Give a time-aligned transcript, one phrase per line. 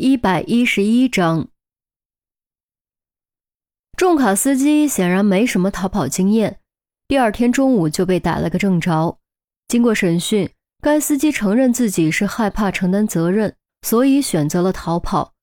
[0.00, 1.48] 一百一十一章，
[3.98, 6.58] 重卡司机显然没什么逃跑经验，
[7.06, 9.18] 第二天中午就被逮了个正着。
[9.68, 10.48] 经过审讯，
[10.80, 15.34] 该司机承认自己是害怕承担责任，所以选择了逃跑，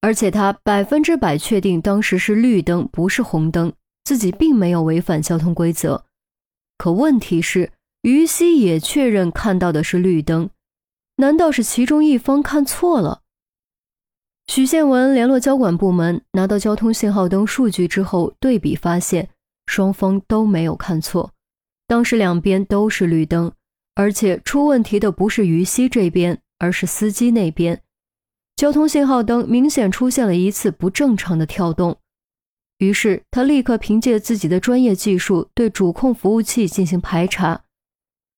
[0.00, 3.70] 而且他百分之百确定当时是绿灯，不是红灯，
[4.04, 6.06] 自己并没有违反交通规则。
[6.78, 7.70] 可问题是，
[8.00, 10.48] 于西也确认看到的是绿灯，
[11.16, 13.20] 难道是其中一方看错了？
[14.50, 19.28] 许宪文联络交管部门，拿到交通信号灯数据之后，对比发现
[19.66, 21.30] 双方都没有看错，
[21.86, 23.52] 当时两边都是绿灯，
[23.94, 27.80] 而且出问题的不是于西这边，而是司机那边。
[28.56, 31.98] 交通信号灯明显出现了一次不正常的跳动，
[32.78, 37.62] 于是他立刻凭借自己的专业技术对主控服务器进行排查。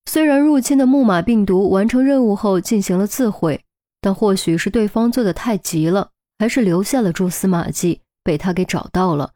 [0.04, 3.64] 虽然入侵的木马病毒完成任务后进行了自毁。
[4.02, 9.32] 但或许是对方做的太急了，还是留下了蛛丝马迹，被他给找到了。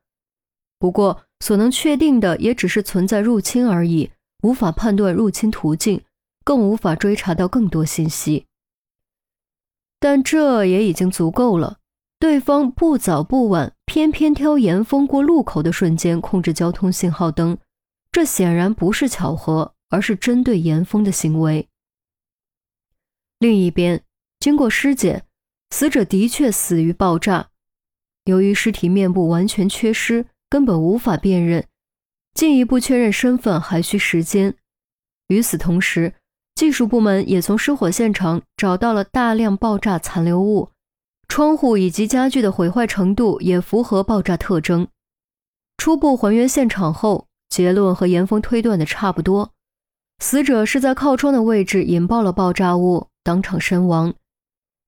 [0.79, 4.11] 不过，所能确定的也只是存在入侵而已，
[4.43, 6.03] 无法判断入侵途径，
[6.45, 8.47] 更无法追查到更多信息。
[10.01, 11.79] 但这也已经足够了。
[12.19, 17.57] 对方不早不晚，偏偏挑严峰过路口的瞬间控制交通信号灯，
[18.11, 21.69] 这显然不是巧合，而是针对严峰的行为。
[23.39, 24.03] 另一边。
[24.41, 25.25] 经过尸检，
[25.71, 27.49] 死者的确死于爆炸。
[28.25, 31.67] 由于尸体面部完全缺失，根本无法辨认，
[32.35, 34.55] 进一步确认身份还需时间。
[35.29, 36.15] 与此同时，
[36.55, 40.71] 技术部门也从失火现场找到了大量爆炸残留物，
[41.29, 44.89] 窗户以及家具的毁坏程度也符合爆炸特征。
[45.77, 49.53] 初步还原现场后，结论和严峰推断的差不多，
[50.21, 54.15] 死者是在靠窗的位置引爆了爆炸物，当场身亡。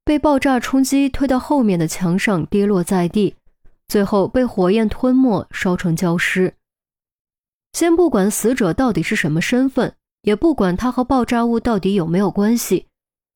[0.08, 3.36] 被爆炸冲击推到后面的墙上，跌落在地，
[3.88, 6.54] 最后被火焰吞没，烧成焦尸。
[7.74, 12.86] 先不管死者到底是什么身份，也不管他和爆炸物到底有没有关系，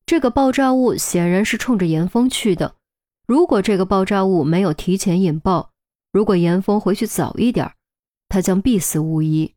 [0.07, 2.73] 这个爆炸物显然是冲着严峰去的。
[3.27, 5.69] 如果这个爆炸物没有提前引爆，
[6.11, 7.71] 如果严峰回去早一点，
[8.29, 9.53] 他将必死无疑。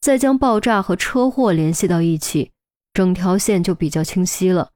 [0.00, 2.52] 再将爆炸和车祸联系到一起，
[2.94, 4.70] 整条线就比较清晰了。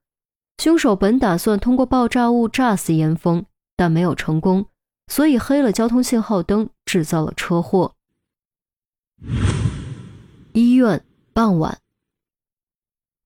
[0.58, 3.44] 凶手本打算通过爆炸物炸死严峰，
[3.76, 4.66] 但没有成功，
[5.06, 7.94] 所以黑了交通信号灯，制造了车祸。
[10.52, 11.78] 医院傍晚，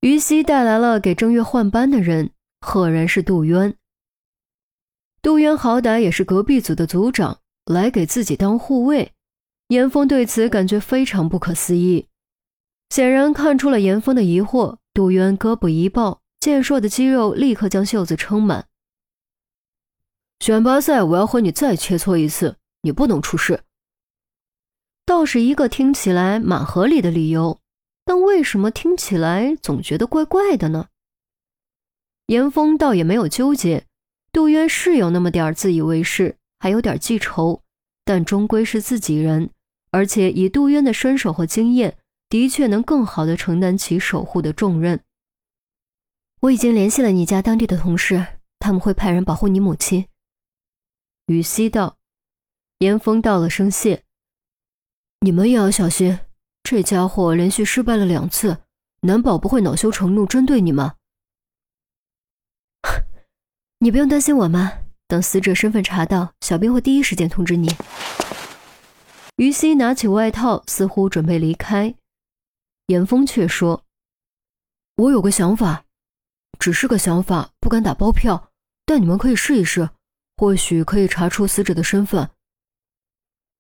[0.01, 2.31] 于西带来了给正月换班的人，
[2.61, 3.75] 赫然是杜渊。
[5.23, 9.13] 杜渊好歹也是隔壁组的组长，来给自己当护卫，
[9.69, 12.09] 严峰对此感觉非常不可思议。
[12.91, 16.21] 显然看出了严峰的疑惑，杜渊胳膊一抱。
[16.41, 18.67] 健硕的肌肉立刻将袖子撑满。
[20.39, 23.63] 选拔赛，我要和你再切磋一次，你不能出事。
[25.05, 27.59] 倒是一个听起来蛮合理的理由，
[28.07, 30.87] 但为什么听起来总觉得怪怪的呢？
[32.29, 33.85] 严峰倒也没有纠结，
[34.33, 37.63] 杜渊是有那么点自以为是，还有点记仇，
[38.03, 39.51] 但终归是自己人，
[39.91, 41.99] 而且以杜渊的身手和经验，
[42.31, 45.03] 的确能更好的承担起守护的重任。
[46.41, 48.27] 我已经联系了你家当地的同事，
[48.59, 50.09] 他们会派人保护你母亲。
[51.27, 51.99] 雨溪道，
[52.79, 54.05] 严峰道了声谢。
[55.21, 56.21] 你们也要小心，
[56.63, 58.63] 这家伙连续失败了两次，
[59.03, 60.95] 难保不会恼羞成怒针对你们。
[63.81, 67.69] 你不用担心我们，等死者身份查到，小兵会第一时间通知你。
[69.37, 71.95] 于西拿起外套，似乎准备离开，
[72.87, 73.85] 严峰却说
[74.97, 75.85] ：“我有个想法。”
[76.59, 78.51] 只是个想法，不敢打包票，
[78.85, 79.91] 但你们可以试一试，
[80.37, 82.31] 或许可以查出死者的身份。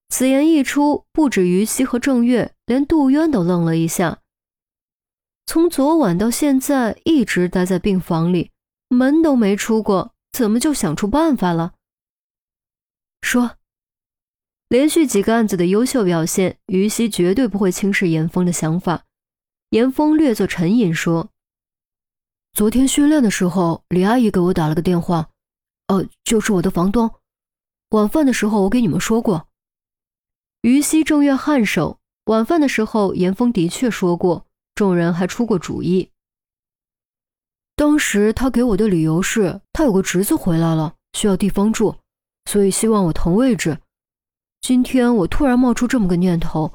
[0.08, 4.18] 此言一出，不止于西和郑月，连杜渊都愣了一下。
[5.46, 8.50] 从昨晚到现在，一直待在病房里，
[8.88, 11.74] 门都没出过，怎么就想出办法了？
[13.22, 13.56] 说，
[14.68, 19.04] 连续几个案子的优秀表现，于西绝对不会轻视严峰的想法。
[19.70, 21.30] 严峰略作沉吟说。
[22.52, 25.30] 昨天训练的时候，李阿姨给我打了个电话，
[25.88, 27.14] 哦，就是我的房东。
[27.91, 29.48] 晚饭的时候，我给你们说过。
[30.62, 31.98] 于西正月颔首。
[32.26, 36.10] 晚饭的时候，严峰的确说过，众人还出过主意。
[37.74, 41.96] 当时他给我的理由是，他有个侄子回来了，需要地方住，
[42.44, 43.78] 所以希望我腾位置。
[44.60, 46.74] 今天我突然冒出这么个念头，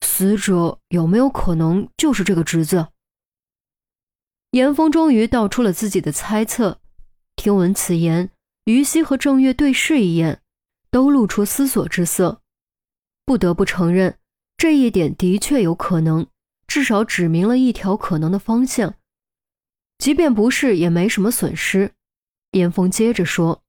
[0.00, 2.88] 死者有没有可能就是这个侄子？
[4.52, 6.80] 严峰终于道出了自己的猜测。
[7.36, 8.30] 听闻此言，
[8.64, 10.42] 于西和郑月对视一眼，
[10.90, 12.42] 都露出思索之色。
[13.24, 14.18] 不得不承认，
[14.58, 16.26] 这一点的确有可能，
[16.66, 18.94] 至少指明了一条可能的方向。
[19.96, 21.92] 即便不是，也没什么损失。
[22.50, 23.62] 严峰接着说：“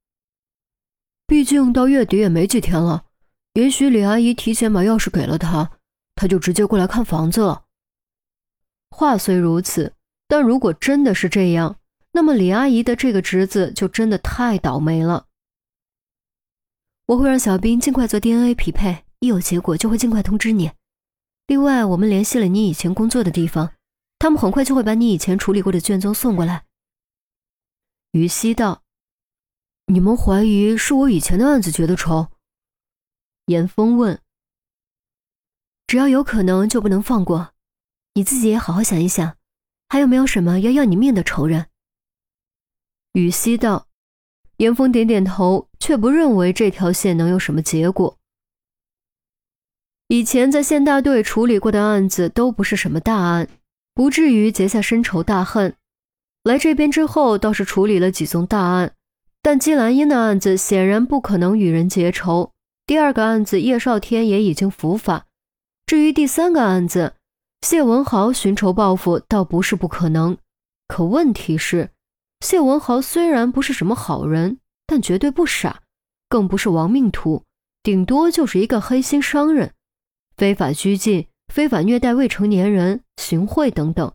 [1.26, 3.06] 毕竟到月底也没几天了，
[3.54, 5.80] 也许李阿姨提前把钥匙给了他，
[6.16, 7.64] 他就直接过来看房子了。”
[8.92, 9.94] 话虽如此，
[10.34, 11.80] 但如果真的是这样，
[12.14, 15.28] 那么李阿姨的这个侄子就真的太倒霉了。
[17.06, 20.72] 我会让小兵尽快做 DNA 匹配，一有结果就会尽快通知你。
[21.46, 23.74] 另外，我们联系了你以前工作的地方，
[24.18, 26.66] 他们很快就会把你以前处理过的卷宗送过来。
[28.14, 28.82] 于西道
[29.86, 32.30] ：“你们怀疑是我以前的案子觉得丑？”
[33.46, 34.20] 严峰问
[35.86, 37.54] ：“只要有可能，就不能放过。
[38.16, 39.38] 你自己也好好想一想，
[39.94, 41.68] 还有没有什么要要你命的仇人？”
[43.14, 43.86] 羽西道。
[44.58, 48.18] 严峰点点头，却不认为这条线能有什么结果。
[50.08, 53.48] 以前在县大队处理过的案子都不是什么大案，
[53.94, 55.76] 不至于结下深仇大恨。
[56.44, 58.96] 来这边之后倒是处理了几宗大案，
[59.44, 62.52] 但姬兰英的案子显然不可能与人结仇。
[62.88, 65.28] 第二个案子叶少天也已经伏法，
[65.86, 67.14] 至于第三个案子
[67.64, 70.38] 谢文豪寻仇报复倒不是不可能。
[70.90, 71.92] 可问题是。
[72.42, 75.82] 谢文豪虽然不是什么好人，但绝对不傻，
[76.28, 77.46] 更不是亡命徒，
[77.82, 79.72] 顶多就是一个黑心商人，
[80.36, 84.14] 非法拘禁、非法虐待未成年人、行贿等等，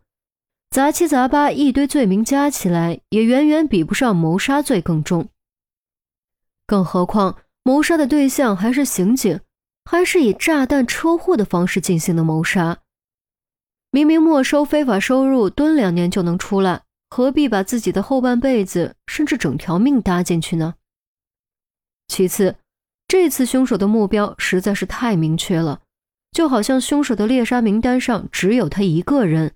[0.68, 5.30] 杂七杂八一堆罪名加起来，也远远比不上谋杀罪更重。
[6.66, 9.40] 更何况谋杀的对象还是刑警，
[9.86, 12.80] 还是以炸弹车祸的方式进行的谋杀，
[13.90, 16.82] 明明没收非法收入，蹲两年就能出来。
[17.10, 20.74] 何必把自己的后半辈子，甚至整条命搭进去呢？
[22.08, 22.56] 其次，
[23.06, 25.80] 这次凶手的目标实在是太明确了，
[26.32, 29.54] 就好像凶手的猎杀名单上只有他一个人。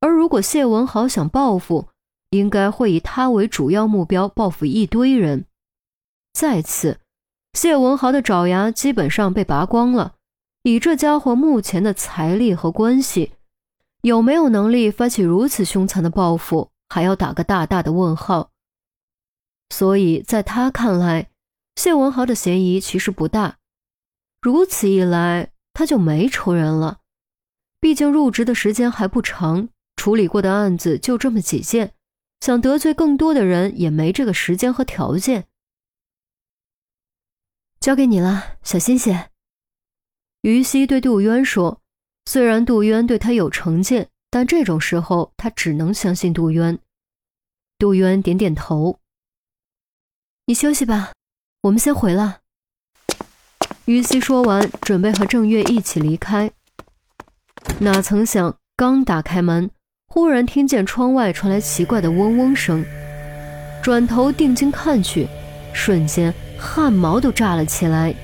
[0.00, 1.86] 而如果谢文豪想报复，
[2.30, 5.44] 应该会以他为主要目标报复一堆人。
[6.32, 6.98] 再次，
[7.52, 10.14] 谢文豪的爪牙基本上被拔光了，
[10.64, 13.32] 以这家伙目前的财力和关系，
[14.02, 16.70] 有没有能力发起如此凶残的报复？
[16.92, 18.50] 还要打个大大的问号，
[19.68, 21.30] 所以在他看来，
[21.76, 23.58] 谢文豪的嫌疑其实不大。
[24.40, 26.98] 如此一来，他就没仇人了。
[27.78, 31.94] 毕竟入职的时间还不长，处理过的案子就这么几件，
[32.40, 35.46] 想得罪更多的人也没这个时间和条件。
[37.78, 39.30] 交给你了，小心些。
[40.40, 41.79] 于西对杜渊说，
[42.32, 44.06] 虽然杜渊对他有成见。
[44.32, 46.78] 但这种时候，他只能相信杜渊。
[47.76, 49.00] 杜渊点点头
[50.46, 51.10] ：“你休息吧，
[51.62, 52.38] 我们先回了。”
[53.86, 56.52] 于西说完，准备和郑月一起离开。
[57.80, 59.68] 哪曾想，刚打开门，
[60.06, 62.84] 忽然听见窗外传来奇怪的嗡嗡声。
[63.82, 65.26] 转头定睛看去，
[65.74, 68.14] 瞬间汗毛都炸了起来。